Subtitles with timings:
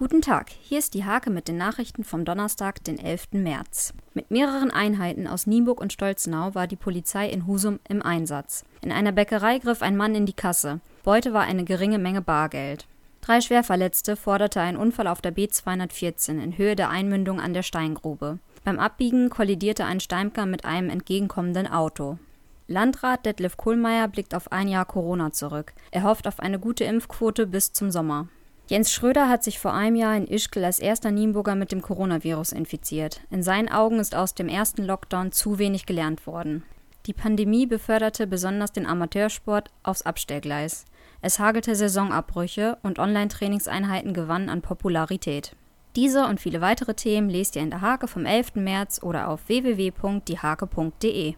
[0.00, 3.32] Guten Tag, hier ist die Hake mit den Nachrichten vom Donnerstag, den 11.
[3.32, 3.92] März.
[4.14, 8.64] Mit mehreren Einheiten aus Nienburg und Stolzenau war die Polizei in Husum im Einsatz.
[8.80, 10.80] In einer Bäckerei griff ein Mann in die Kasse.
[11.02, 12.86] Beute war eine geringe Menge Bargeld.
[13.20, 18.38] Drei Schwerverletzte forderte ein Unfall auf der B214 in Höhe der Einmündung an der Steingrube.
[18.64, 22.16] Beim Abbiegen kollidierte ein Steimker mit einem entgegenkommenden Auto.
[22.68, 25.74] Landrat Detlef Kohlmeier blickt auf ein Jahr Corona zurück.
[25.90, 28.28] Er hofft auf eine gute Impfquote bis zum Sommer.
[28.70, 32.52] Jens Schröder hat sich vor einem Jahr in Ischgl als erster Nienburger mit dem Coronavirus
[32.52, 33.20] infiziert.
[33.28, 36.62] In seinen Augen ist aus dem ersten Lockdown zu wenig gelernt worden.
[37.06, 40.84] Die Pandemie beförderte besonders den Amateursport aufs Abstellgleis.
[41.20, 45.56] Es hagelte Saisonabbrüche und Online-Trainingseinheiten gewannen an Popularität.
[45.96, 48.54] Diese und viele weitere Themen lest ihr in der Hake vom 11.
[48.54, 51.34] März oder auf www.diehake.de.